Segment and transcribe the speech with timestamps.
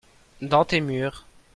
[0.41, 1.27] dans tes murs.